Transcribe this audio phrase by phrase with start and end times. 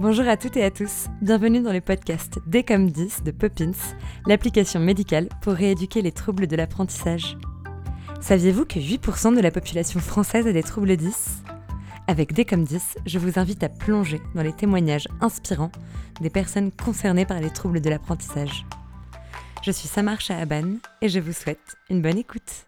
[0.00, 3.72] Bonjour à toutes et à tous, bienvenue dans le podcast D comme 10 de Poppins,
[4.26, 7.36] l'application médicale pour rééduquer les troubles de l'apprentissage.
[8.18, 11.42] Saviez-vous que 8% de la population française a des troubles 10
[12.06, 15.70] Avec D comme 10, je vous invite à plonger dans les témoignages inspirants
[16.22, 18.64] des personnes concernées par les troubles de l'apprentissage.
[19.62, 22.64] Je suis Samar Shahaban et je vous souhaite une bonne écoute.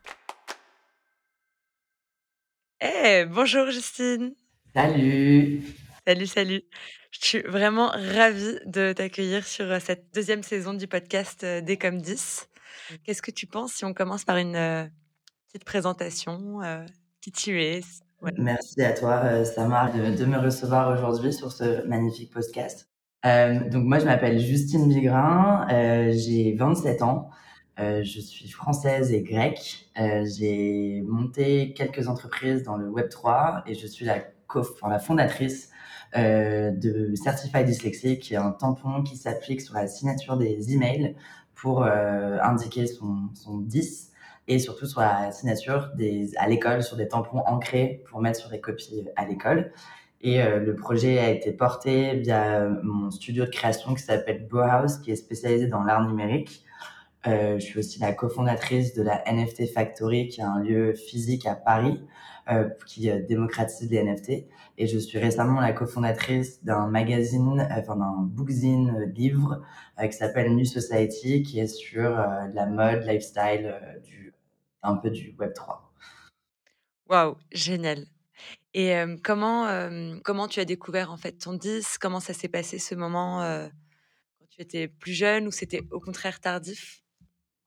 [2.83, 4.35] Eh, bonjour Justine
[4.75, 5.63] Salut
[6.05, 6.63] Salut, salut.
[7.13, 11.77] Je suis vraiment ravie de t'accueillir sur euh, cette deuxième saison du podcast euh, D
[11.77, 12.49] comme 10.
[13.05, 14.85] Qu'est-ce que tu penses si on commence par une euh,
[15.47, 16.59] petite présentation
[17.21, 17.83] Qui tu es?
[18.37, 22.89] Merci à toi, Samar, de, me recevoir aujourd'hui sur ce magnifique podcast.
[23.25, 25.67] donc moi, je m'appelle Justine Bigrin,
[26.11, 27.31] j'ai 27 ans.
[27.79, 29.89] je suis française et grecque.
[29.97, 34.19] j'ai monté quelques entreprises dans le Web 3 et je suis la,
[34.89, 35.72] la fondatrice euh,
[36.15, 41.15] de Certified Dyslexic, qui est un tampon qui s'applique sur la signature des emails
[41.63, 44.11] pour euh, indiquer son, son 10
[44.49, 48.51] et surtout sur la signature des, à l'école sur des tampons ancrés pour mettre sur
[48.51, 49.73] des copies à l'école.
[50.21, 54.99] Et euh, le projet a été porté via mon studio de création qui s'appelle Bauhaus,
[55.03, 56.65] qui est spécialisé dans l'art numérique.
[57.29, 61.47] Euh, je suis aussi la cofondatrice de la NFT Factory, qui est un lieu physique
[61.47, 62.07] à Paris euh,
[62.87, 64.31] qui euh, démocratise les NFT.
[64.79, 69.63] Et je suis récemment la cofondatrice d'un magazine, enfin d'un bookzine livre
[70.01, 74.33] qui s'appelle New Society, qui est sur la mode, lifestyle, du,
[74.83, 75.93] un peu du Web 3.
[77.09, 78.07] Waouh, génial.
[78.73, 79.69] Et comment,
[80.25, 83.41] comment tu as découvert en fait ton 10 Comment ça s'est passé ce moment
[84.39, 87.02] quand tu étais plus jeune ou c'était au contraire tardif?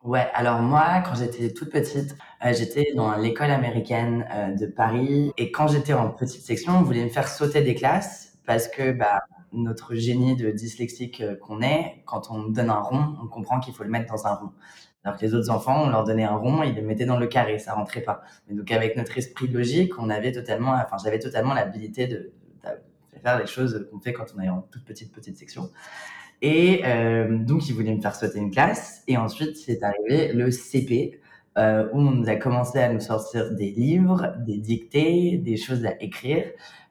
[0.06, 5.32] Ouais, alors moi, quand j'étais toute petite, euh, j'étais dans l'école américaine euh, de Paris
[5.36, 8.92] et quand j'étais en petite section, on voulait me faire sauter des classes parce que
[8.92, 13.60] bah, notre génie de dyslexique euh, qu'on est, quand on donne un rond, on comprend
[13.60, 14.52] qu'il faut le mettre dans un rond.
[15.04, 17.26] Alors que les autres enfants, on leur donnait un rond, ils le mettaient dans le
[17.26, 18.22] carré, ça rentrait pas.
[18.52, 22.32] Donc avec notre esprit logique, on avait totalement, enfin j'avais totalement l'habilité de,
[22.64, 25.72] de, faire les choses qu'on fait quand on est en toute petite petite section.
[26.42, 29.04] Et euh, donc, ils voulaient me faire sauter une classe.
[29.08, 31.20] Et ensuite, c'est arrivé le CP,
[31.58, 36.02] euh, où on a commencé à nous sortir des livres, des dictées, des choses à
[36.02, 36.46] écrire.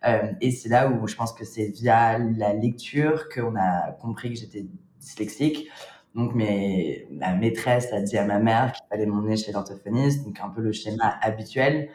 [0.07, 4.33] Euh, et c'est là où je pense que c'est via la lecture qu'on a compris
[4.33, 4.67] que j'étais
[5.01, 5.69] dyslexique.
[6.15, 10.39] Donc, mes, la maîtresse a dit à ma mère qu'il fallait m'emmener chez l'orthophoniste, donc
[10.43, 11.91] un peu le schéma habituel.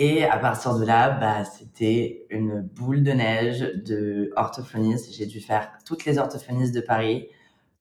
[0.00, 4.32] Et à partir de là, bah, c'était une boule de neige de.
[5.10, 7.26] J'ai dû faire toutes les orthophonistes de Paris,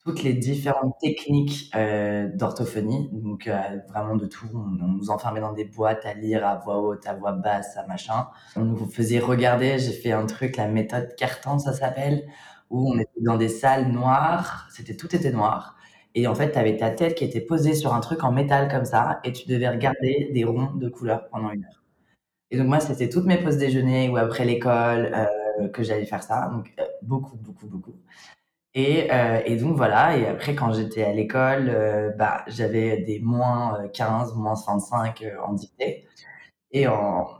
[0.03, 4.47] toutes les différentes techniques euh, d'orthophonie, donc euh, vraiment de tout.
[4.51, 7.85] On, nous enfermait dans des boîtes à lire à voix haute, à voix basse, à
[7.85, 8.27] machin.
[8.55, 9.77] On nous faisait regarder.
[9.77, 12.27] J'ai fait un truc, la méthode carton, ça s'appelle,
[12.71, 14.67] où on était dans des salles noires.
[14.71, 15.75] C'était tout était noir.
[16.15, 18.69] Et en fait, tu avais ta tête qui était posée sur un truc en métal
[18.71, 21.83] comme ça, et tu devais regarder des ronds de couleur pendant une heure.
[22.51, 26.23] Et donc moi, c'était toutes mes pauses déjeuner ou après l'école euh, que j'allais faire
[26.23, 26.49] ça.
[26.51, 27.95] Donc euh, beaucoup, beaucoup, beaucoup.
[28.73, 30.17] Et, euh, et, donc voilà.
[30.17, 35.53] Et après, quand j'étais à l'école, euh, bah, j'avais des moins 15, moins 25 en
[35.53, 36.05] dictée.
[36.71, 36.85] Et,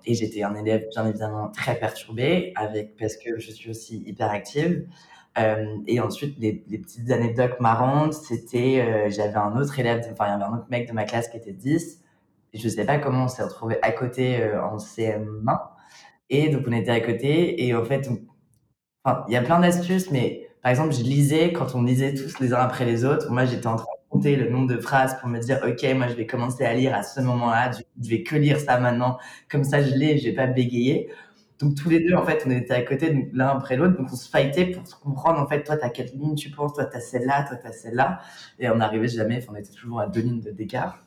[0.06, 4.88] et j'étais un élève bien évidemment très perturbé, avec parce que je suis aussi hyperactive.
[5.38, 10.34] Euh, et ensuite, les, petites anecdotes marrantes, c'était, j'avais un autre élève, enfin, il y
[10.34, 12.01] avait un autre mec de ma classe qui était 10,
[12.53, 15.59] je sais pas comment on s'est retrouvé à côté euh, en CM1.
[16.29, 17.65] Et donc, on était à côté.
[17.65, 18.09] Et en fait,
[19.27, 22.53] il y a plein d'astuces, mais par exemple, je lisais quand on lisait tous les
[22.53, 23.31] uns après les autres.
[23.31, 26.07] Moi, j'étais en train de compter le nombre de phrases pour me dire, OK, moi,
[26.07, 27.71] je vais commencer à lire à ce moment-là.
[28.01, 29.17] Je vais que lire ça maintenant.
[29.49, 31.09] Comme ça, je l'ai, je vais pas bégayer.
[31.59, 33.97] Donc, tous les deux, en fait, on était à côté, l'un après l'autre.
[33.97, 36.73] Donc, on se fightait pour se comprendre, en fait, toi, t'as quelle ligne tu penses,
[36.73, 38.19] toi, t'as celle-là, toi, t'as celle-là.
[38.59, 41.06] Et on n'arrivait jamais, on était toujours à deux lignes d'écart.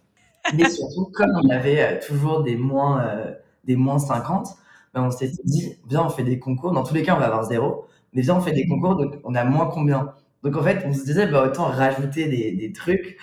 [0.57, 3.33] Mais surtout, comme on avait euh, toujours des moins, euh,
[3.65, 4.49] des moins 50,
[4.95, 6.73] ben on s'est dit, viens, on fait des concours.
[6.73, 7.87] Dans tous les cas, on va avoir zéro.
[8.13, 10.15] Mais viens, on fait des concours, donc on a moins combien?
[10.43, 13.19] Donc en fait, on se disait, bah, autant rajouter des, des trucs.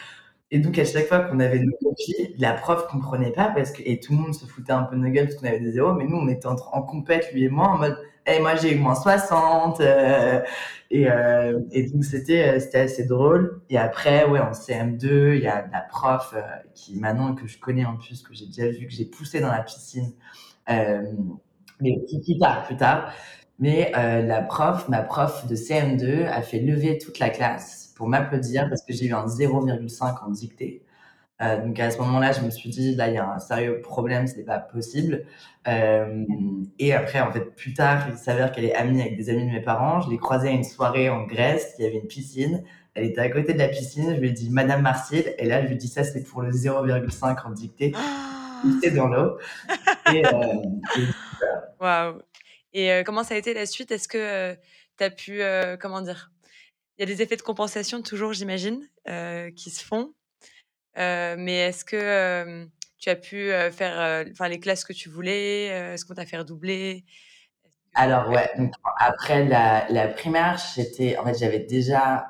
[0.49, 3.81] Et donc à chaque fois qu'on avait nos copies, la prof comprenait pas parce que
[3.85, 5.93] et tout le monde se foutait un peu de nos parce qu'on avait des zéros,
[5.93, 8.73] mais nous on était en, en compète lui et moi en mode, hey, moi j'ai
[8.75, 9.81] eu moins 60.
[9.81, 10.41] Euh,
[10.89, 13.61] et, euh, et donc c'était euh, c'était assez drôle.
[13.69, 16.33] Et après, ouais, en CM2, il y a la prof
[16.73, 19.49] qui maintenant que je connais en plus, que j'ai déjà vu, que j'ai poussé dans
[19.51, 20.13] la piscine,
[20.69, 23.11] mais plus tard, plus tard.
[23.59, 28.69] Mais la prof, ma prof de CM2, a fait lever toute la classe pour m'applaudir
[28.69, 30.83] parce que j'ai eu un 0,5 en dictée.
[31.41, 33.81] Euh, donc à ce moment-là, je me suis dit, là, il y a un sérieux
[33.81, 35.25] problème, c'est pas possible.
[35.67, 36.25] Euh,
[36.79, 39.51] et après, en fait, plus tard, il s'avère qu'elle est amie avec des amis de
[39.51, 40.01] mes parents.
[40.01, 42.63] Je l'ai croisée à une soirée en Grèce, il y avait une piscine.
[42.93, 45.61] Elle était à côté de la piscine, je lui ai dit Madame Marcille, et là,
[45.61, 47.93] je lui ai dit ça, c'est pour le 0,5 en dictée.
[48.81, 49.37] C'est dans l'eau.
[50.13, 50.29] Et, euh,
[50.95, 51.03] et
[51.37, 51.73] voilà.
[51.81, 52.21] Waouh!
[52.73, 53.91] Et euh, comment ça a été la suite?
[53.91, 54.55] Est-ce que
[54.97, 55.41] tu as pu,
[55.81, 56.31] comment dire?
[56.97, 60.13] Il y a des effets de compensation toujours, j'imagine, euh, qui se font.
[60.97, 62.65] Euh, mais est-ce que euh,
[62.97, 65.65] tu as pu faire enfin les classes que tu voulais?
[65.65, 67.05] Est-ce qu'on t'a fait redoubler?
[67.93, 68.49] Alors ouais.
[68.57, 72.27] donc après la, la primaire, j'étais, en fait, j'avais déjà,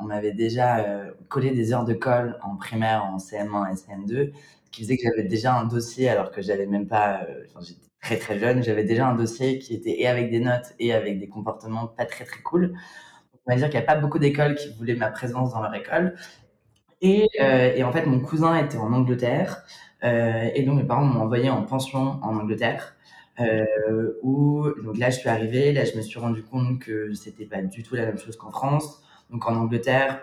[0.00, 0.84] on m'avait déjà
[1.28, 4.32] collé des heures de colle en primaire, en CM1 et CM2,
[4.66, 7.88] ce qui faisait que j'avais déjà un dossier, alors que j'avais même pas, enfin, j'étais
[8.02, 11.18] très très jeune, j'avais déjà un dossier qui était et avec des notes et avec
[11.18, 12.74] des comportements pas très très cool.
[13.46, 15.74] On va dire qu'il n'y a pas beaucoup d'écoles qui voulaient ma présence dans leur
[15.74, 16.14] école.
[17.00, 19.62] Et, euh, et en fait, mon cousin était en Angleterre,
[20.04, 22.94] euh, et donc mes parents m'ont envoyé en pension en Angleterre.
[23.38, 27.46] Euh, où donc là je suis arrivée, là je me suis rendu compte que c'était
[27.46, 29.02] pas du tout la même chose qu'en France.
[29.30, 30.20] Donc en Angleterre,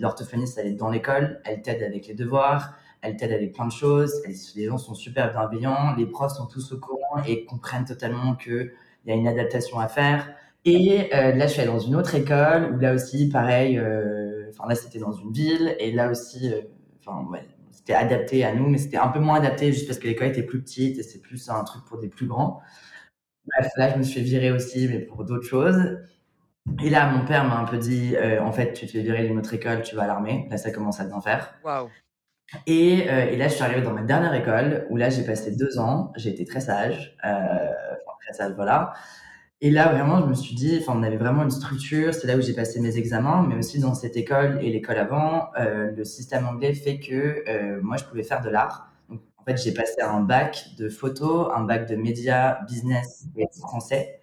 [0.00, 3.72] l'orthophoniste elle est dans l'école, elle t'aide avec les devoirs, elle t'aide avec plein de
[3.72, 4.14] choses.
[4.56, 8.72] Les gens sont super bienveillants, les profs sont tous au courant et comprennent totalement que
[9.04, 10.34] il y a une adaptation à faire.
[10.64, 13.78] Et euh, là je suis allée dans une autre école où là aussi pareil.
[13.78, 16.60] euh, Enfin là c'était dans une ville et là aussi, euh,
[17.00, 20.06] enfin ouais, c'était adapté à nous, mais c'était un peu moins adapté juste parce que
[20.06, 22.60] l'école était plus petite et c'est plus un truc pour des plus grands.
[23.46, 25.98] Bref, là, je me suis fait virer aussi, mais pour d'autres choses.
[26.82, 29.26] Et là, mon père m'a un peu dit, euh, en fait, tu te fais virer
[29.26, 30.46] d'une autre école, tu vas à l'armée.
[30.50, 31.54] Là, ça commence à bien faire.
[31.64, 31.90] Waouh!
[32.66, 35.54] Et, euh, et là, je suis arrivée dans ma dernière école, où là, j'ai passé
[35.56, 36.12] deux ans.
[36.16, 37.16] J'ai été très sage.
[37.24, 38.94] Euh, enfin, très sage, voilà.
[39.64, 42.12] Et là, vraiment, je me suis dit, enfin, on avait vraiment une structure.
[42.12, 45.48] C'est là où j'ai passé mes examens, mais aussi dans cette école et l'école avant,
[45.58, 48.92] euh, le système anglais fait que euh, moi, je pouvais faire de l'art.
[49.08, 53.46] Donc, en fait, j'ai passé un bac de photo, un bac de médias, business et
[53.58, 54.20] français.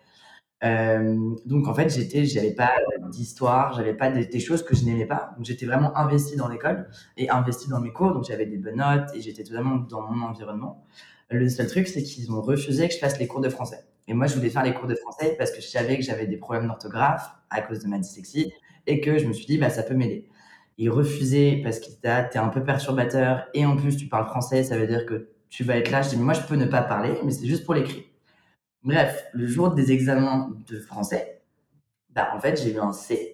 [0.64, 2.74] Euh, donc en fait, j'étais, j'avais pas
[3.10, 5.34] d'histoire, j'avais pas des, choses que je n'aimais pas.
[5.38, 6.88] Donc j'étais vraiment investi dans l'école
[7.18, 8.14] et investi dans mes cours.
[8.14, 10.86] Donc j'avais des bonnes notes et j'étais totalement dans mon environnement.
[11.32, 13.88] Le seul truc, c'est qu'ils ont refusé que je fasse les cours de français.
[14.08, 16.28] Et moi, je voulais faire les cours de français parce que je savais que j'avais
[16.28, 18.52] des problèmes d'orthographe à cause de ma dyslexie
[18.88, 20.28] et que je me suis dit, bah, ça peut m'aider.
[20.78, 24.78] Ils refusaient parce que t'es un peu perturbateur et en plus tu parles français, ça
[24.78, 26.02] veut dire que tu vas être là.
[26.02, 28.08] Je dis, mais moi, je peux ne pas parler, mais c'est juste pour l'écrit.
[28.84, 31.44] Bref, le jour des examens de français,
[32.10, 33.31] bah, en fait, j'ai eu un C.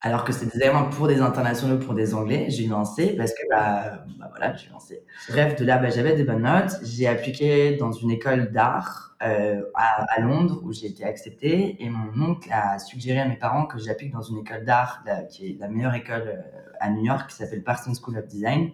[0.00, 4.04] Alors que c'était examens pour des internationaux, pour des anglais, j'ai C parce que, bah,
[4.18, 5.04] bah voilà, j'ai C.
[5.28, 6.76] Bref, de là, bah, j'avais des bonnes notes.
[6.84, 12.30] J'ai appliqué dans une école d'art euh, à, Londres où j'ai été acceptée et mon
[12.30, 15.66] oncle a suggéré à mes parents que j'applique dans une école d'art qui est la
[15.68, 18.70] meilleure école euh, à New York qui s'appelle Parsons School of Design.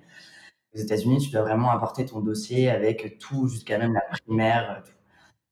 [0.74, 4.82] Aux États-Unis, tu dois vraiment apporter ton dossier avec tout jusqu'à même la primaire,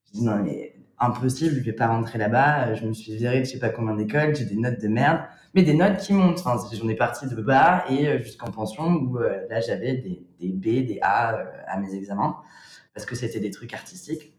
[0.07, 2.75] je dis non, mais impossible, je vais pas rentrer là-bas.
[2.75, 5.21] Je me suis viré de je sais pas combien d'écoles, j'ai des notes de merde,
[5.55, 6.41] mais des notes qui montent.
[6.45, 10.27] Enfin, j'en ai parti de bas et euh, jusqu'en pension où euh, là j'avais des,
[10.41, 12.37] des, B, des A euh, à mes examens
[12.95, 14.33] parce que c'était des trucs artistiques.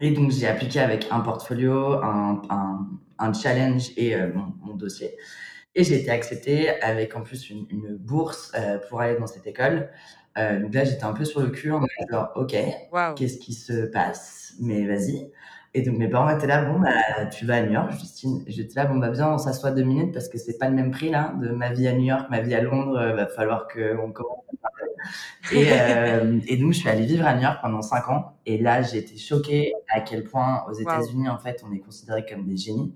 [0.00, 2.88] Et donc j'ai appliqué avec un portfolio, un, un,
[3.18, 5.16] un challenge et euh, mon, mon, dossier.
[5.74, 9.46] Et j'ai été acceptée avec en plus une, une bourse euh, pour aller dans cette
[9.46, 9.90] école.
[10.38, 12.56] Euh, donc là, j'étais un peu sur le cul en mode genre, ok,
[13.16, 14.54] qu'est-ce qui se passe?
[14.60, 15.30] Mais vas-y.
[15.72, 18.42] Et donc mes parents étaient là, bon, bah, tu vas à New York, Justine.
[18.48, 20.90] J'étais là, bon, bah, bien, on s'assoit deux minutes parce que c'est pas le même
[20.90, 23.68] prix, là, de ma vie à New York, ma vie à Londres, euh, va falloir
[23.68, 24.90] qu'on commence à parler.
[25.52, 28.36] Et, euh, et donc, je suis allée vivre à New York pendant cinq ans.
[28.46, 32.26] Et là, j'ai été choquée à quel point aux États-Unis, en fait, on est considérés
[32.26, 32.92] comme des génies.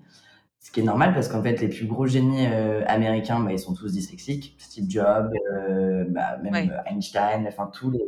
[0.60, 3.58] Ce qui est normal parce qu'en fait, les plus gros génies euh, américains, bah, ils
[3.58, 4.56] sont tous dyslexiques.
[4.58, 6.70] Steve Jobs, euh, bah, même Ouais.
[6.86, 8.00] Einstein, enfin tous les.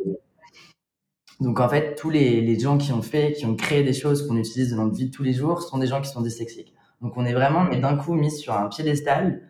[1.41, 4.27] Donc en fait, tous les, les gens qui ont fait, qui ont créé des choses
[4.27, 6.75] qu'on utilise dans notre vie de tous les jours, sont des gens qui sont dyslexiques.
[7.03, 9.43] Donc on est vraiment, mais d'un coup, mis sur un piédestal.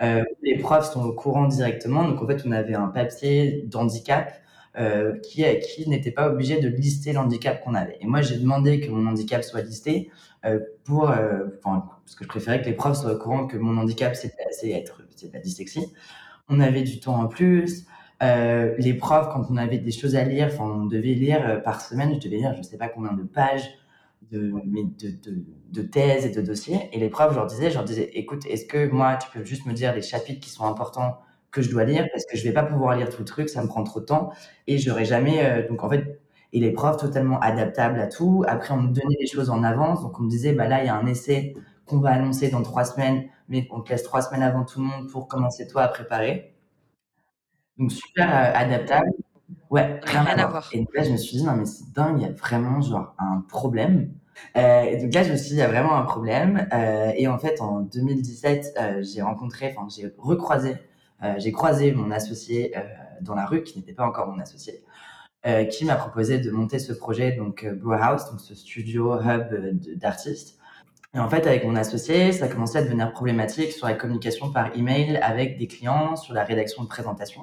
[0.00, 2.08] Euh, les profs sont au courant directement.
[2.08, 4.32] Donc en fait, on avait un papier d'handicap
[4.78, 7.98] euh, qui, qui n'était pas obligé de lister l'handicap qu'on avait.
[8.00, 10.10] Et moi, j'ai demandé que mon handicap soit listé
[10.44, 13.56] euh, pour, euh, enfin, parce que je préférais que les profs soient au courant que
[13.56, 14.32] mon handicap c'est
[14.70, 15.02] être,
[15.42, 15.92] dyslexie.
[16.48, 17.86] On avait du temps en plus.
[18.22, 21.56] Euh, les profs, quand on avait des choses à lire, enfin, on devait lire euh,
[21.58, 23.70] par semaine, je devais lire, je sais pas combien de pages
[24.32, 24.52] de,
[25.72, 26.90] de thèses et de dossiers.
[26.92, 29.44] Et les profs, je leur disais, je leur disais, écoute, est-ce que moi, tu peux
[29.44, 31.18] juste me dire les chapitres qui sont importants
[31.50, 32.06] que je dois lire?
[32.12, 34.04] Parce que je vais pas pouvoir lire tout le truc, ça me prend trop de
[34.06, 34.30] temps
[34.66, 35.44] et j'aurais jamais.
[35.44, 36.20] Euh, donc en fait,
[36.52, 38.44] et les profs totalement adaptables à tout.
[38.48, 40.86] Après, on me donnait les choses en avance, donc on me disait, bah là, il
[40.86, 41.54] y a un essai
[41.86, 44.86] qu'on va annoncer dans trois semaines, mais on te laisse trois semaines avant tout le
[44.86, 46.54] monde pour commencer toi à préparer.
[47.78, 49.10] Donc super, heu, adaptable.
[49.70, 50.70] Ouais, rien à voir voir.
[50.72, 52.80] et donc là, je me suis dit: «Non mais c'est dingue, il y a vraiment
[52.80, 54.12] genre un problème».
[54.56, 57.12] Heu et donc là, je me suis dit: «Il y a vraiment un problème», heu
[57.16, 60.76] et en fait, en 2017, heu, j'ai rencontré, enfin, j'ai recroisé,
[61.38, 62.74] j'ai croisé mon associé,
[63.20, 64.82] dans la rue, qui n'était pas encore mon associé,
[65.70, 70.58] qui m'a proposé de monter ce projet, donc Brew House, donc ce studio hub, d'artistes
[71.14, 74.76] et en fait, avec mon associé, ça commençait à devenir problématique sur la communication par
[74.76, 77.42] email avec des clients, sur la rédaction de présentations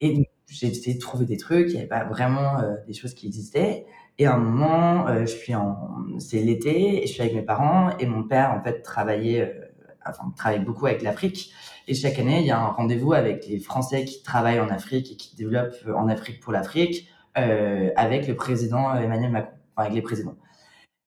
[0.00, 2.94] et donc j'ai essayé de trouver des trucs, il y avait pas vraiment, heu, des
[2.94, 3.86] choses qui existaient.
[4.18, 5.76] Et à un moment, heu, je suis en
[6.18, 9.54] c'est l'été je suis avec mes parents et mon père, en fait, travaillait, heu,
[10.08, 11.52] enfin, travaille beaucoup avec l'Afrique.
[11.88, 15.12] Et chaque année, il y a un rendez-vous avec les Français qui travaillent en Afrique
[15.12, 20.02] et qui développent en Afrique pour l'Afrique, avec le président Emmanuel Macron, enfin avec les
[20.02, 20.36] présidents.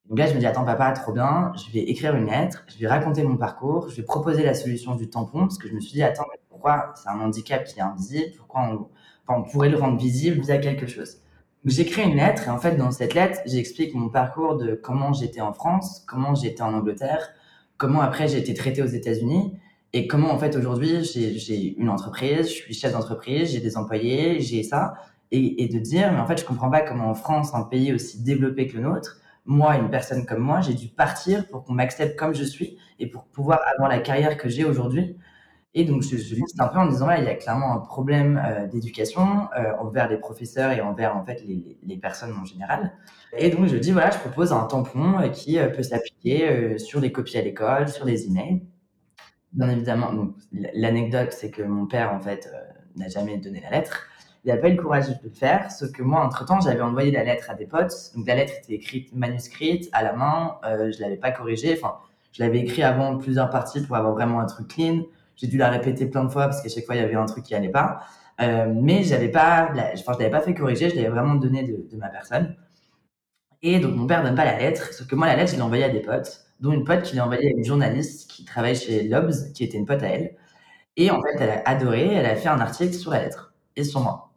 [0.08, 2.78] Donc là, je me dis: «Attends papa, trop bien, je vais écrire une lettre, je
[2.78, 5.80] vais raconter mon parcours, je vais proposer la solution du tampon», parce que je me
[5.80, 6.24] suis dit: «Attends,
[6.60, 8.88] pourquoi c'est un handicap qui est invisible, pourquoi
[9.28, 11.16] on pourrait le rendre visible via quelque chose?»
[11.64, 15.12] donc j'écris une lettre et en fait, dans cette lettre, j'explique mon parcours de comment
[15.12, 17.28] j'étais en France, comment j'étais en Angleterre,
[17.76, 19.58] comment après j'ai été traité aux États-Unis
[19.92, 23.76] et comment en fait aujourd'hui j'ai j'ai une entreprise, je suis chef d'entreprise, j'ai des
[23.76, 24.94] employés, j'ai ça
[25.32, 27.92] et et de dire: «Mais en fait, je comprends pas comment en France, un pays
[27.94, 31.72] aussi développé que le nôtre, moi, une personne comme moi, j'ai dû partir pour qu'on
[31.74, 35.16] m'accepte comme je suis et pour pouvoir avoir la carrière que j'ai aujourd'hui»
[35.74, 37.78] et donc je je liste un peu en disant: «Ouais, il y a clairement un
[37.80, 42.92] problème, heu, d'éducation, heu, envers les professeurs et envers en fait les personnes en général»
[43.36, 47.12] et donc je dis: «Voilà, je propose un tampon, heu, qui, peut s'appliquer, sur les
[47.12, 48.62] copies à l'école, sur les emails».
[49.52, 50.12] Bien évidemment,
[50.74, 52.48] l'anecdote, c'est que mon père, en fait,
[52.96, 54.06] n'a jamais donné la lettre.
[54.44, 56.80] Il a pas eu le courage de le faire, sauf que moi, entre temps, j'avais
[56.82, 60.56] envoyé la lettre à des potes, donc la lettre était écrite manuscrite à la main,
[60.64, 61.96] je l'avais pas corrigée, enfin,
[62.32, 65.02] je l'avais écrit avant plusieurs parties pour avoir vraiment un truc clean.
[65.40, 67.26] J'ai dû la répéter plein de fois parce qu'à chaque fois, il y avait un
[67.26, 68.00] truc qui allait pas,
[68.42, 71.62] heu, mais j'avais pas la enfin, je l'avais pas fait corriger, je l'avais vraiment donné
[71.64, 72.56] de de ma personne.
[73.62, 75.62] Et donc mon père donne pas la lettre, sauf que moi, la lettre, je l'ai
[75.62, 78.74] envoyée à des potes, dont une pote qui l'a envoyée à une journaliste qui travaille
[78.76, 80.36] chez l'Obs, qui était une pote à elle.
[80.96, 83.84] Et en fait, elle a adoré, elle a fait un article sur la lettre et
[83.84, 84.32] sur moi.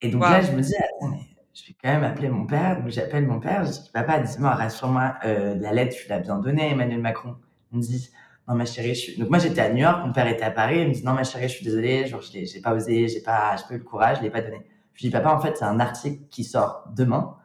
[0.00, 1.20] Et donc là, je me dis: «Attends, mais
[1.54, 4.50] je vais quand même appeler mon père», donc j'appelle mon père, je dis: «Papa, dis-moi,
[4.50, 7.36] rassure-moi, heu, la lettre, tu l'as bien donnée Emmanuel Macron?»
[7.72, 8.10] il me dit:
[8.48, 10.50] «Non ma chérie, je suis» donc moi, j'étais à New York, mon père était à
[10.50, 13.06] Paris, il me dit: «Non ma chérie, je suis désolé, genre je j'ai pas osé,
[13.08, 14.58] j'ai pas j'ai pas eu le courage, je l'ai pas donné».
[14.94, 17.36] Je lui dis: «Papa, en fait, c'est un article qui sort demain,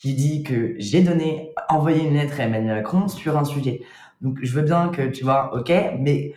[0.00, 3.82] qui dit que j'ai donné envoyé une lettre à Emmanuel Macron sur un sujet.
[4.20, 6.34] Donc je veux bien que, tu vois, OK, mais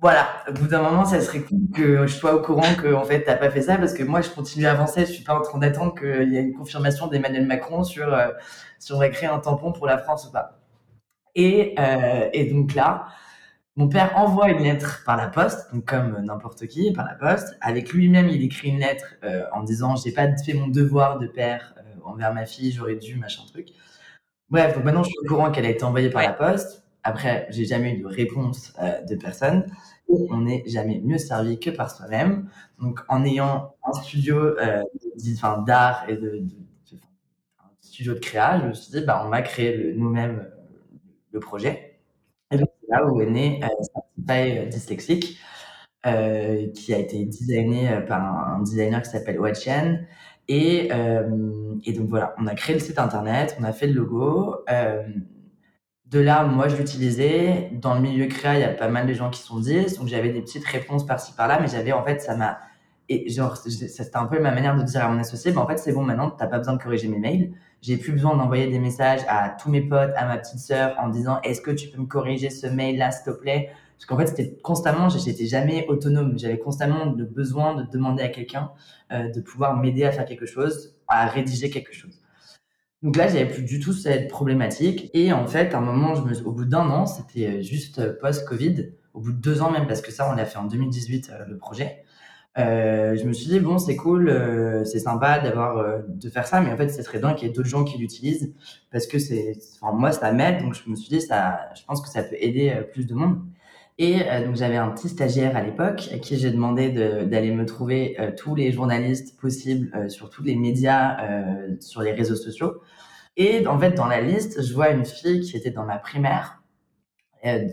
[0.00, 3.24] voilà, au bout d'un moment, ça serait cool que je sois au courant qu'en fait,
[3.24, 5.34] tu as pas fait ça parce que moi, je continue à avancer, je suis pas
[5.38, 8.32] en train d'attendre qu'il y ait une confirmation d'Emmanuel Macron sur, heu,
[8.78, 10.60] si on va créer un tampon pour la France ou pas»
[11.36, 13.06] et heu et donc là,
[13.76, 17.56] mon père envoie une lettre par la poste, donc comme n'importe qui, par la poste.
[17.60, 21.26] Avec lui-même, il écrit une lettre, heu, en disant: «J'ai pas fait mon devoir de
[21.26, 23.68] père, heu, envers ma fille, j'aurais dû, machin truc».
[24.50, 26.84] Bref, donc maintenant, je suis au courant qu'elle a été envoyée par la poste.
[27.04, 28.74] Après, j'ai jamais eu de réponse,
[29.08, 29.66] de personne
[30.08, 32.48] et on n'est jamais mieux servi que par soi-même.
[32.80, 34.54] Donc en ayant un studio,
[35.66, 36.96] d'art et de de de
[37.60, 40.48] un studio de créa, je me suis dit: «Bah, on va créer nous-mêmes,
[41.32, 42.00] le projet»
[42.52, 42.70] et donc
[43.06, 43.68] où est né, heu,
[44.26, 45.38] Certified Dyslexic,
[46.06, 49.98] heu, qui a été designé, par un designer qui s'appelle Qian
[50.48, 50.90] et
[51.84, 54.56] et donc voilà, on a créé le site internet, on a fait le logo,
[56.06, 57.70] de là, moi, je l'utilisais.
[57.74, 60.08] Dans le milieu créa, il y a pas mal de gens qui sont 10, donc
[60.08, 62.58] j'avais des petites réponses par-ci par-là, mais j'avais en fait, ça m'a
[63.08, 65.78] et genre, c'était un peu ma manière de dire à mon associé: «Bah, en fait,
[65.78, 67.52] c'est bon, maintenant, tu as pas besoin de corriger mes mails.
[67.82, 71.08] J'ai plus besoin d'envoyer des messages à tous mes potes, à ma petite sœur en
[71.08, 74.26] disant: "Est-ce que tu peux me corriger ce mail-là, s'il te plaît?"» parce qu'en fait,
[74.26, 76.38] c'était constamment j'étais jamais autonome.
[76.38, 78.72] J'avais constamment le besoin de demander à quelqu'un,
[79.12, 82.20] heu, de pouvoir m'aider à faire quelque chose, à rédiger quelque chose.
[83.02, 86.22] Donc là, j'avais plus du tout cette problématique et en fait, à un moment, je
[86.22, 89.86] me au bout d'1 an, c'était, heu, juste post-covid, au bout de 2 ans même
[89.86, 92.03] parce que ça, on l'a fait en 2018, heu, le projet,
[92.58, 96.46] heu, je me suis dit: «Bon, c'est cool, heu, c'est sympa d'avoir, heu, de faire
[96.46, 98.52] ça, mais en fait, ça serait bien qu'il y ait d'autres gens qui l'utilisent
[98.92, 102.00] parce que c'est enfin moi, ça m'aide», donc je me suis dit: «Ça je pense
[102.02, 103.40] que ça peut aider, heu, plus de monde»
[103.98, 107.52] et heu, donc j'avais un petit stagiaire à l'époque à qui j'ai demandé de d'aller
[107.52, 111.16] me trouver, tous les journalistes possibles, sur tous les médias,
[111.80, 112.80] sur les réseaux sociaux.
[113.38, 116.62] Et en fait, dans la liste, je vois une fille qui était dans ma primaire,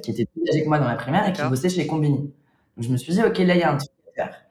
[0.03, 2.19] qui était plus âgée que moi dans ma primaire et qui bossait chez Combini.
[2.77, 4.45] Donc je me suis dit: «OK, là, il y a un truc à faire»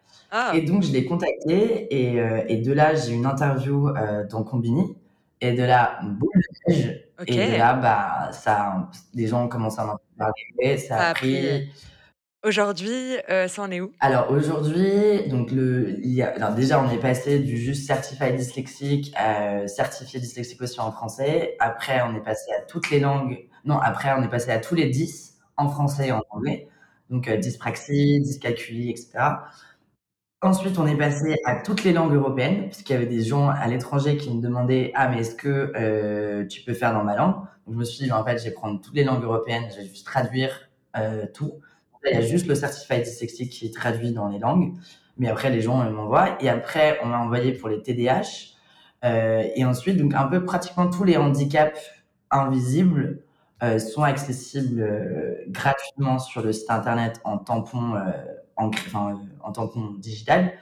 [0.53, 0.61] et Ah!
[0.63, 2.17] donc je l'ai contactée et
[2.49, 4.97] et de là, j'ai une interview, heu, dans Combini
[5.41, 9.81] et de là, boule de neige et de là, bah, ça les gens ont commencé
[9.81, 11.69] à m'en parler, ça a Ça a pris, pris
[12.45, 13.17] Aujourd'hui,
[13.49, 13.93] ça en est où?
[14.01, 18.37] Alors aujourd'hui, donc le il y a alors déjà, on est passé du juste certified
[18.37, 21.57] dyslexique à, certifié dyslexique aussi en français.
[21.61, 24.75] Après, on est passé à toutes les langues non, après, on est passé à tous
[24.75, 26.67] les dys en français et en anglais,
[27.11, 29.49] donc dyspraxie, dyscalculie et cetera.
[30.43, 33.67] Ensuite, on est passé à toutes les langues européennes, puisqu'il y avait des gens à
[33.69, 37.35] l'étranger qui me demandaient: «Ah, mais est-ce que, heu, tu peux faire dans ma langue?»
[37.67, 39.77] donc je me suis dit: «En fait, je vais prendre toutes les langues européennes, je
[39.83, 41.53] vais juste traduire, heu, tout».
[42.07, 44.73] Il y a juste le certified dyslexique qui est traduit dans les langues,
[45.19, 48.55] mais après les gens, m'envoient et après on m'a envoyé pour les TDAH,
[49.05, 51.79] heu et ensuite donc un peu pratiquement tous les handicaps
[52.31, 53.19] invisibles,
[53.63, 58.01] heu, sont accessibles, heu, gratuitement sur le site internet en tampon, heu,
[58.61, 60.53] en enfin, heu, en tampon digital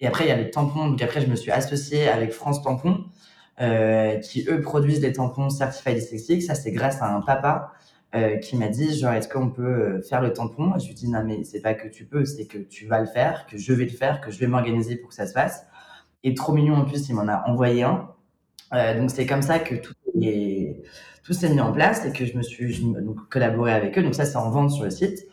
[0.00, 2.62] et après il y a le tampon donc après je me suis associée avec France
[2.62, 3.04] Tampon,
[3.60, 6.42] heu, qui eux produisent des tampons certified dyslexique.
[6.42, 7.72] Ça, c'est grâce à un papa,
[8.14, 10.94] heu, qui m'a dit genre: «Est-ce qu'on peut, faire le tampon?» et je lui ai
[10.94, 13.58] dit: «Non mais c'est pas que tu peux, c'est que tu vas le faire, que
[13.58, 15.66] je vais le faire, que je vais m'organiser pour que ça se fasse»
[16.24, 18.08] et trop mignon en plus, il m'en a envoyé un.
[18.98, 20.82] Donc c'est comme ça que tout est
[21.24, 24.02] tout s'est mis en place et que je me suis je donc collaboré avec eux,
[24.02, 25.26] donc ça, c'est en vente sur le site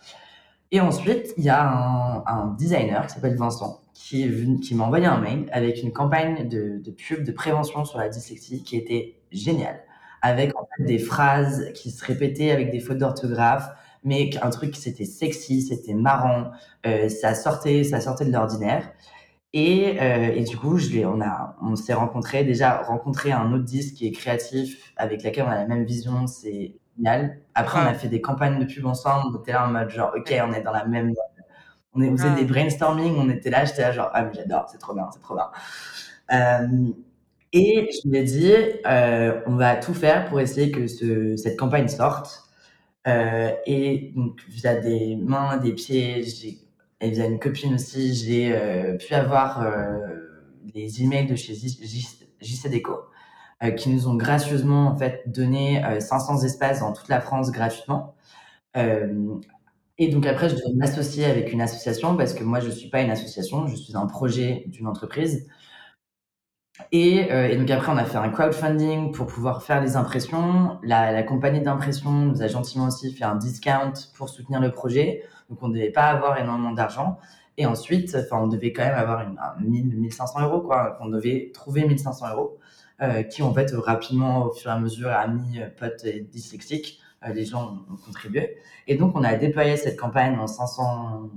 [0.72, 4.28] et ensuite, il y a un designer qui s'appelle Vincent, qui
[4.76, 8.78] m'a envoyé un mail avec une campagne de pub de prévention sur la dyslexie qui
[8.78, 9.82] était géniale.
[10.22, 13.70] Avec des phrases qui se répétaient avec des fautes d'orthographe,
[14.04, 16.52] mais un truc c'était sexy, c'était marrant,
[16.86, 18.92] heu, ça sortait ça sortait de l'ordinaire
[19.54, 19.98] et
[20.38, 20.78] et du coup,
[21.62, 22.44] on s'est rencontrés.
[22.44, 26.28] Déjà, rencontrer un autre dys qui est créatif, avec laquelle on a la même vision,
[26.28, 27.40] c'est génial.
[27.56, 30.14] Après, on a fait des campagnes de pub ensemble, on était là en mode genre:
[30.18, 31.16] «OK, on est dans la même, heu»
[31.96, 34.70] on est on faisait des brainstorming, on était là, j'étais là genre: «Ah mais j'adore,
[34.72, 35.50] c'est trop bien, c'est trop bien».
[36.30, 36.94] Hem
[37.54, 38.54] et je lui ai dit:
[38.88, 42.44] «Heu, on va tout faire pour essayer que ce cette campagne sorte».
[43.08, 46.60] Heu et donc via des mains, des pieds, j'ai
[47.02, 48.52] et via une copine aussi, j'ai,
[49.00, 49.66] pu avoir,
[50.76, 51.70] les emails de chez J
[53.64, 57.52] Heu, qui nous ont gracieusement en fait donné, heu, 500 espaces dans toute la France
[57.52, 58.16] gratuitement.
[58.76, 59.42] Hem
[60.00, 63.02] et donc après, je devais m'associer avec une association parce que moi, je suis pas
[63.02, 65.48] une association, je suis un projet d'une entreprise
[66.92, 70.78] et donc après, on a fait un crowdfunding pour pouvoir faire les impressions.
[70.84, 75.62] La compagnie d'impression nous a gentiment aussi fait un discount pour soutenir le projet, donc
[75.62, 77.18] on devait pas avoir énormément d'argent
[77.58, 80.98] et ensuite, on devait quand même avoir une un 1000-1500 € quoi.
[81.02, 82.58] On devait trouver 1500 €,
[83.02, 87.34] heu, qui en fait, rapidement, au fur et à mesure, amis, potes et dyslexiques, heu,
[87.34, 88.58] les gens ont ont contribué
[88.88, 91.30] et donc on a déployé cette campagne dans 500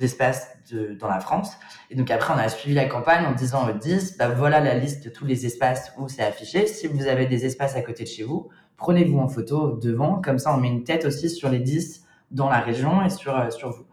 [0.00, 0.56] espaces
[1.00, 1.52] dans la France
[1.90, 4.74] et donc après, on a suivi la campagne en disant aux dys: «Bah, voilà la
[4.74, 6.66] liste de tous les espaces où c'est affiché.
[6.66, 10.38] Si vous avez des espaces à côté de chez vous, prenez-vous en photo devant, comme
[10.38, 13.70] ça on met une tête aussi sur les dys dans la région et sur, sur
[13.72, 13.86] vous».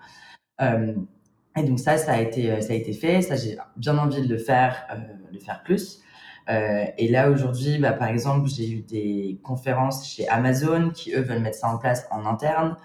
[1.58, 3.22] Et donc ça, ça a été, ça a été fait.
[3.22, 4.88] Ça, j'ai bien envie de le faire,
[5.32, 6.02] de faire plus,
[6.50, 11.22] heu et là, aujourd'hui, bah, par exemple, j'ai eu des conférences chez Amazon qui, eux,
[11.22, 12.78] veulent mettre ça en place en interne.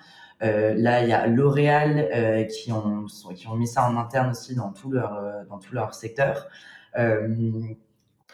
[0.43, 4.71] Heu, là, il y a L'Oréal, heu, qui ont mis ça en interne aussi dans
[4.73, 6.49] tout leur, dans tout leur secteur.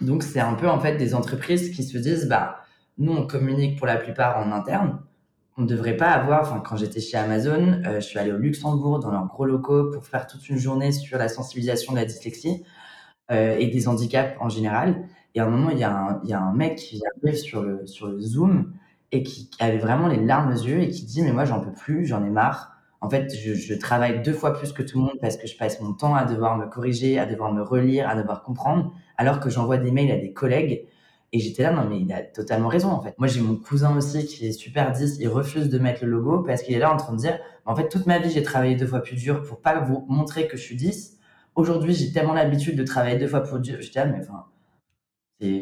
[0.00, 2.58] Donc c'est un peu, en fait, des entreprises qui se disent: «Bah,
[2.98, 5.00] nous, on communique pour la plupart en interne.
[5.56, 9.10] On devrait pas avoir» enfin, quand j'étais chez Amazon, je suis allée au Luxembourg dans
[9.10, 12.62] leurs gros locaux pour faire toute une journée sur la sensibilisation de la dyslexie,
[13.32, 16.30] heu et des handicaps en général et à un moment, il y a un il
[16.30, 18.72] y a un mec qui arrive sur le sur le Zoom
[19.12, 21.72] et qui avait vraiment les larmes aux yeux et qui dit: «Mais moi, j'en peux
[21.72, 22.72] plus, j'en ai marre.
[23.02, 25.80] En fait, je travaille 2 fois plus que tout le monde parce que je passe
[25.80, 29.50] mon temps à devoir me corriger, à devoir me relire, à devoir comprendre, alors que
[29.50, 30.84] j'envoie des mails à des collègues»
[31.32, 33.14] et j'étais là: «Non mais il a totalement raison, en fait».
[33.18, 36.40] Moi, j'ai mon cousin aussi qui est super dys, il refuse de mettre le logo
[36.42, 38.74] parce qu'il est là en train de dire: «En fait, toute ma vie, j'ai travaillé
[38.76, 41.15] 2 fois plus dur pour pas vous montrer que je suis dys.
[41.56, 43.78] Aujourd'hui, j'ai tellement l'habitude de travailler 2 fois plus dur».
[43.80, 44.44] J'étais là: «Mais enfin,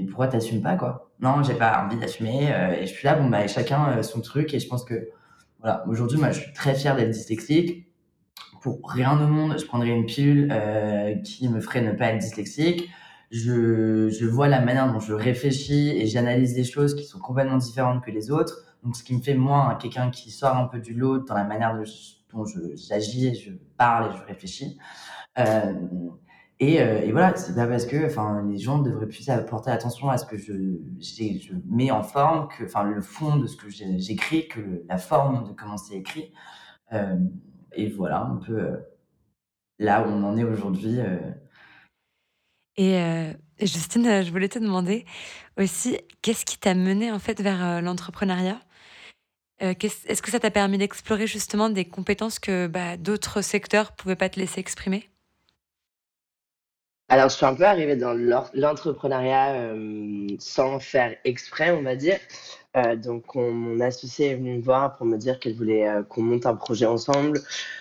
[0.09, 3.15] pourquoi tu assumes pas, quoi?» «Non, j'ai pas envie d'assumer», heu et je suis là:
[3.17, 5.09] «Bon, bah, chacun, heu, son truc» et je pense que,
[5.61, 7.89] voilà, aujourd'hui, moi, je suis très fière d'être dyslexique.
[8.63, 12.19] Pour rien au monde, je prendrais une pilule, heu, qui me ferait ne pas être
[12.21, 12.91] dyslexique.
[13.31, 17.59] Je je vois la manière dont je réfléchis et j'analyse les choses qui sont complètement
[17.59, 20.81] différentes que les autres, donc ce qui me fait, moi, quelqu'un qui sort un peu
[20.81, 21.85] du lot dans la manière de
[22.33, 24.79] dont je j'agis et je parle et je réfléchis.
[25.37, 26.11] Hem
[26.61, 28.09] et heu et voilà, c'est pas parce que,
[28.49, 30.53] les gens devraient plus porter attention à ce que je
[31.41, 35.53] je mets en forme que le fond de ce que j'écris que la forme de
[35.53, 36.33] comment c'est écrit.
[36.91, 37.33] Hem
[37.73, 38.79] et voilà un peu,
[39.79, 40.99] là où on en est aujourd'hui,
[42.77, 42.99] Et
[43.61, 45.07] Justine, je voulais te demander
[45.59, 48.61] aussi, qu'est-ce qui t'a menée, en fait, vers, l'entrepreneuriat?
[49.61, 54.29] est-ce que ça t'a permis d'explorer justement des compétences que bah, d'autres secteurs pouvaient pas
[54.29, 55.14] te laisser exprimer?
[57.11, 58.15] Alors, je suis un peu arrivée dans
[58.55, 62.19] l'entrepreneuriat euh, sans faire exprès, on va dire.
[62.77, 66.23] Euh, donc, mon associé est venu me voir pour me dire qu'elle voulait euh, qu'on
[66.23, 67.41] monte un projet ensemble.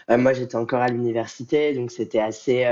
[0.10, 2.68] moi, j'étais encore à l'université, donc c'était assez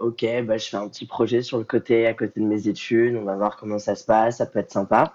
[0.00, 0.26] OK.
[0.44, 3.16] Bah, je fais un petit projet sur le côté, à côté de mes études.
[3.16, 4.38] On va voir comment ça se passe.
[4.38, 5.14] Ça peut être sympa.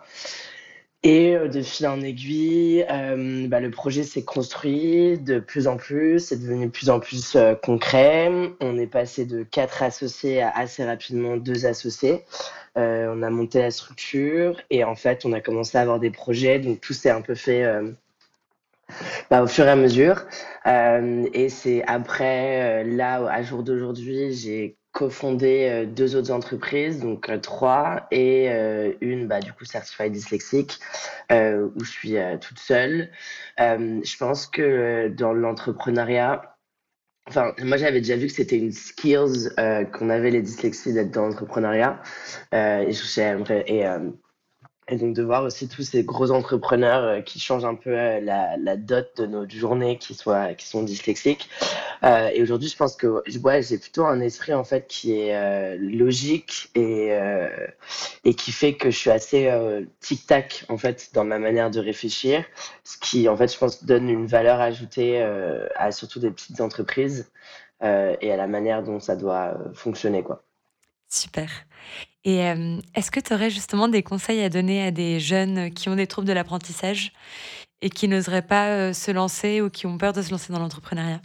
[1.04, 5.78] Et euh, de fil en aiguille, euh, bah, le projet s'est construit de plus en
[5.78, 8.30] plus, c'est devenu de plus en plus euh, concret.
[8.60, 12.26] On est passé de quatre associés à assez rapidement deux associés.
[12.76, 16.60] on a monté la structure et en fait, on a commencé à avoir des projets.
[16.60, 17.66] Donc tout s'est un peu fait
[19.30, 20.26] bah, au fur et à mesure.
[20.66, 27.38] et c'est après, là, à jour d'aujourd'hui, j'ai cofondé euh, deux autres entreprises, donc euh,
[27.38, 30.80] trois, et euh, une, bah, du coup, certifiée dyslexique,
[31.32, 33.12] où je suis toute seule.
[33.58, 36.56] je pense que dans l'entrepreneuriat,
[37.28, 39.52] Enfin, moi j'avais déjà vu que c'était une skills
[39.94, 42.02] qu'on avait les dyslexies d'être dans l'entrepreneuriat.
[42.52, 43.86] et j'aimerais et
[44.90, 48.20] et donc de voir aussi tous ces gros entrepreneurs euh, qui changent un peu euh,
[48.20, 51.50] la, la dot de notre journée, qui, soient, qui sont dyslexiques.
[52.04, 55.78] Euh, et aujourd'hui, je pense que ouais, j'ai plutôt un esprit en fait qui est
[55.78, 57.12] logique et,
[58.24, 59.52] et qui fait que je suis assez
[60.00, 62.46] tic-tac en fait dans ma manière de réfléchir,
[62.84, 65.22] ce qui en fait, je pense, donne une valeur ajoutée
[65.76, 67.30] à surtout des petites entreprises
[67.82, 70.44] et à la manière dont ça doit fonctionner quoi.
[71.10, 71.50] Super.
[72.26, 72.40] Et
[72.96, 76.06] est-ce que tu aurais justement des conseils à donner à des jeunes qui ont des
[76.06, 77.14] troubles de l'apprentissage
[77.82, 81.22] et qui n'oseraient pas se lancer ou qui ont peur de se lancer dans l'entrepreneuriat?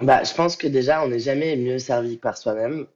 [0.00, 2.86] Bah, Je pense que déjà, on n'est jamais mieux servi par soi-même.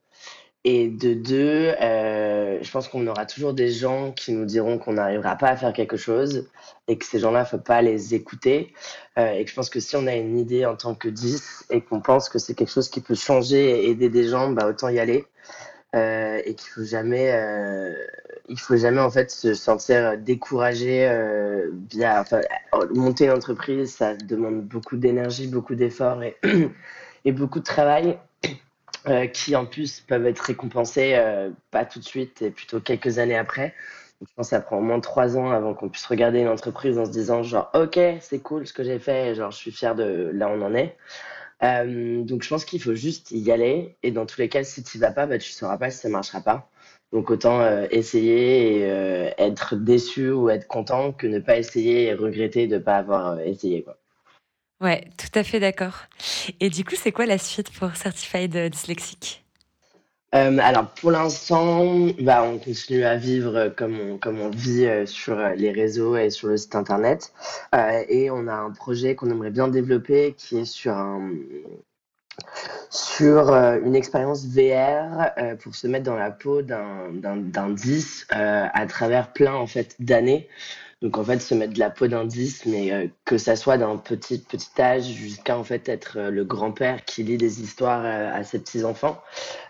[0.64, 4.92] Et de deux, euh, je pense qu'on aura toujours des gens qui nous diront qu'on
[4.92, 6.50] n'arrivera pas à faire quelque chose
[6.86, 8.74] et que ces gens-là, faut pas les écouter.
[9.18, 11.64] Euh, et que je pense que si on a une idée en tant que 10
[11.70, 14.66] et qu'on pense que c'est quelque chose qui peut changer et aider des gens, bah,
[14.66, 15.24] autant y aller.
[15.96, 17.92] Euh, et qu'il faut jamais, euh,
[18.48, 21.72] il faut jamais en fait se sentir découragé euh,
[22.94, 26.36] monter une entreprise, ça demande beaucoup d'énergie, beaucoup d'efforts et,
[27.32, 28.18] beaucoup de travail.
[29.32, 31.18] Qui en plus peuvent être récompensés
[31.70, 33.74] pas tout de suite et plutôt quelques années après.
[34.20, 36.48] Donc, je pense que ça prend au moins trois ans avant qu'on puisse regarder une
[36.48, 39.72] entreprise en se disant genre ok c'est cool ce que j'ai fait, genre je suis
[39.72, 40.98] fier de là où on en est.
[41.62, 44.82] Euh, donc je pense qu'il faut juste y aller et dans tous les cas si
[44.82, 46.70] tu vas pas bah tu sauras pas si ça marchera pas.
[47.12, 52.04] Donc autant euh, essayer et euh, être déçu ou être content que ne pas essayer
[52.04, 53.98] et regretter de pas avoir essayé quoi.
[54.80, 56.06] Ouais, tout à fait d'accord.
[56.58, 59.39] Et du coup, c'est quoi la suite pour Certified Dyslexique?
[60.34, 65.06] Euh, alors pour l'instant, bah, on continue à vivre comme on, comme on vit euh,
[65.06, 67.32] sur les réseaux et sur le site internet.
[67.74, 71.32] Euh, et on a un projet qu'on aimerait bien développer qui est sur un,
[72.90, 78.26] sur euh, une expérience VR euh, pour se mettre dans la peau d'un d'un 10
[78.32, 80.48] euh, à travers plein en fait d'années.
[81.02, 84.38] Donc en fait se mettre de la peau 10 mais que ça soit d'un petit
[84.38, 88.84] petit âge jusqu'à en fait être le grand-père qui lit des histoires à ses petits
[88.84, 89.22] enfants.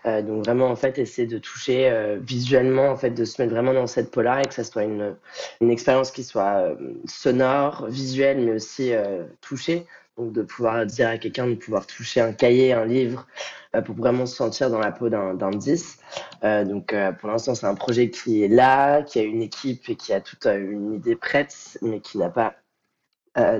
[0.05, 3.87] donc vraiment en fait essayer de toucher visuellement en fait de se mettre vraiment dans
[3.87, 5.15] cette peau là et que ça soit une
[5.61, 8.91] une expérience qui soit sonore, visuelle mais aussi
[9.39, 13.27] touchée donc de pouvoir dire à quelqu'un de pouvoir toucher un cahier, un livre,
[13.75, 15.99] euh, pour vraiment se sentir dans la peau d'un 10.
[16.43, 19.89] Euh, donc euh, pour l'instant, c'est un projet qui est là, qui a une équipe
[19.89, 22.55] et qui a toute une idée prête, mais qui n'a pas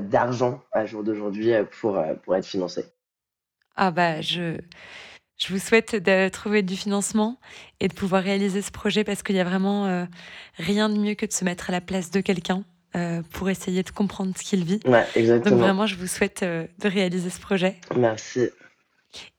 [0.01, 2.83] d'argent à jour d'aujourd'hui pour, pour être financé.
[3.77, 4.57] Ah bah je,
[5.37, 7.39] je vous souhaite de trouver du financement
[7.79, 10.05] et de pouvoir réaliser ce projet parce qu'il n'y a vraiment
[10.55, 13.83] rien de mieux que de se mettre à la place de quelqu'un euh, pour essayer
[13.83, 14.81] de comprendre ce qu'il vit.
[14.85, 15.55] Ouais, exactement.
[15.55, 17.77] Donc vraiment, je vous souhaite euh, de réaliser ce projet.
[17.95, 18.49] Merci.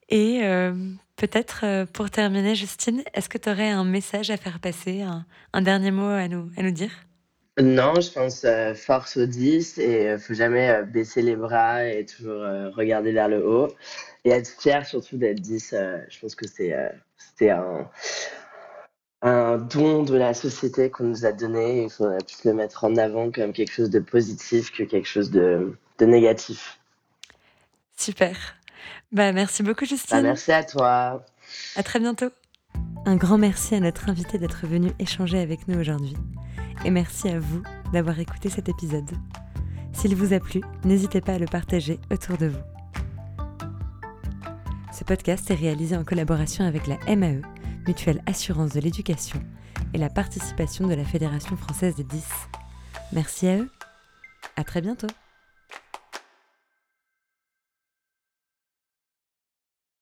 [0.09, 0.73] Et euh,
[1.17, 5.03] peut-être pour terminer, Justine, est-ce que tu aurais un message à faire passer,
[5.53, 6.91] un, dernier mot à nous, à nous dire?
[7.61, 12.43] Non, je pense force aux 10 et faut jamais baisser les bras et toujours
[12.75, 13.69] regarder vers le haut
[14.25, 15.75] et être fier surtout d'être 10.
[16.09, 16.75] je pense que c'est
[17.51, 17.91] un
[19.23, 21.85] un don de la société qu'on nous a donné.
[21.85, 25.31] Il faudrait plus le mettre en avant comme quelque chose de positif que quelque chose
[25.31, 26.79] de, de négatif.
[27.97, 28.37] Super.
[29.13, 30.17] Bah, merci beaucoup, Justine.
[30.17, 31.25] Bah, merci à toi.
[31.77, 32.31] À très bientôt.
[33.05, 36.17] Un grand merci à notre invité d'être venu échanger avec nous aujourd'hui.
[36.85, 39.11] Et merci à vous d'avoir écouté cet épisode.
[39.93, 42.63] S'il vous a plu, n'hésitez pas à le partager autour de vous.
[44.93, 47.43] Ce podcast est réalisé en collaboration avec la MAE
[47.87, 49.43] Mutuelle Assurance de l'éducation
[49.95, 52.25] et la participation de la Fédération française des 10.
[53.13, 53.71] Merci à eux.
[54.57, 55.09] À très bientôt